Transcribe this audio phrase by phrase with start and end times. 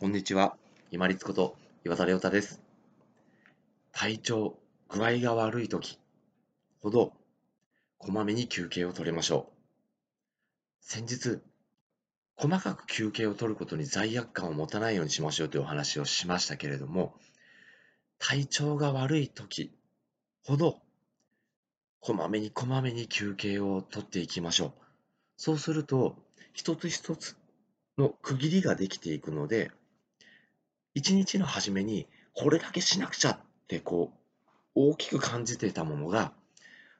[0.00, 0.56] こんにちは。
[0.92, 2.62] 今立こと岩田亮太です。
[3.90, 4.56] 体調、
[4.88, 5.98] 具合が悪い時
[6.80, 7.12] ほど、
[7.96, 9.52] こまめに休憩を取りましょう。
[10.80, 11.40] 先日、
[12.36, 17.16] 細かく休憩を取ることに罪悪感を持たないようにしましょうというお話をしましたけれども、
[18.20, 19.72] 体調が悪い時
[20.44, 20.78] ほど、
[21.98, 24.72] こまめにこまめに休憩を取っていきましょう。
[25.36, 26.14] そうすると、
[26.52, 27.36] 一つ一つ
[27.96, 29.72] の区切りができていくので、
[30.98, 33.38] 一日の初めにこれだけしなくちゃっ
[33.68, 34.18] てこう
[34.74, 36.32] 大きく感じていたものが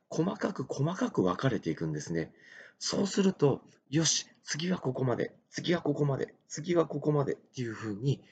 [0.09, 2.33] 細かく細かく分かれていくんですね。
[2.79, 8.23] そうすると、よし、次はここまで、次はここまで、次はここまでっていうふうに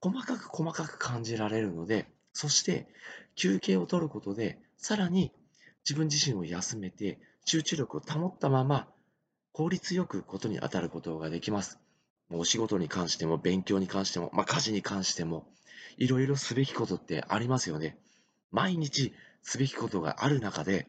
[0.00, 2.86] 細かく細かく感じられるので、そして
[3.34, 5.32] 休憩を取ることでさらに
[5.84, 8.86] 自分自身を休めて集中力を保ったまま
[9.50, 11.80] 効率よくことに当たることができます。
[12.32, 15.46] お仕事に関しても、勉強に関しても、まあ、家事に関しても、
[15.96, 17.98] いろいろすべきことってありますよね。
[18.50, 20.88] 毎日すべきことがある中で、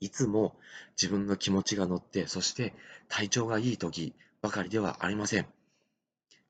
[0.00, 0.56] いつも
[1.00, 2.74] 自分の気持ちが乗って、そして
[3.08, 5.46] 体調がいい時ばかりではありません。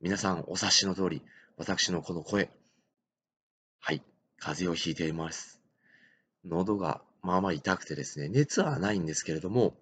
[0.00, 1.22] 皆さんお察しの通り、
[1.56, 2.50] 私のこの声、
[3.80, 4.02] はい、
[4.39, 5.61] 風邪をひいています。
[6.44, 9.74] 喉がまあまあ痛くてですね、熱はないんですけれども、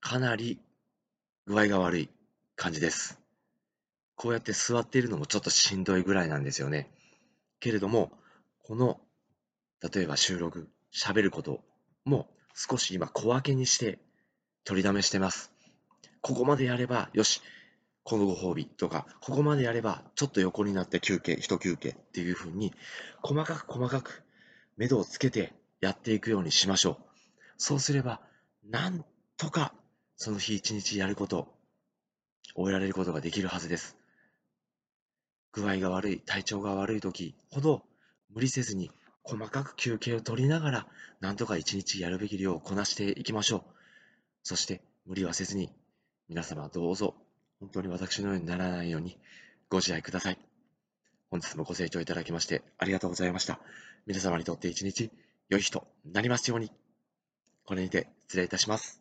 [0.00, 0.60] かなり
[1.46, 2.10] 具合が悪い
[2.56, 3.18] 感じです。
[4.14, 6.90] こうやって座っているのもちょっとしんどいぐらいなんですよね。
[7.58, 8.12] けれども、
[8.64, 9.00] この、
[9.82, 11.64] 例えば収録、喋ること
[12.04, 13.98] も少し今小分けにして
[14.64, 15.52] 取りだめしてます。
[16.20, 17.40] ここまでやれば、よし、
[18.02, 22.74] このご褒美とか、ここまでやれば、ちょっと横になって休憩、一休憩っていうふうに、
[23.22, 24.22] 細かく細かく、
[24.76, 26.96] 目処をつけてやっていくようにしましょう。
[27.56, 28.20] そうすれば、
[28.64, 29.04] なん
[29.36, 29.72] とか
[30.22, 31.48] その日一日やること、
[32.54, 33.96] 終えられることができるはずです。
[35.50, 37.82] 具合が悪い、体調が悪い時ほど
[38.28, 38.90] 無理せずに
[39.24, 40.86] 細かく休憩を取りながら、
[41.20, 43.62] なんとか一日やるべき量をこなしていきましょう。
[44.42, 45.70] そして無理はせずに、
[46.28, 47.14] 皆様どうぞ、
[47.58, 49.16] 本当に私のようにならないように
[49.70, 50.38] ご自愛ください。
[51.30, 53.58] 本日もご清聴いただきましてありがとうございました。
[54.04, 55.10] 皆様にとって一日
[55.48, 56.70] 良い日となりますように。
[57.64, 58.99] これにて失礼いたします。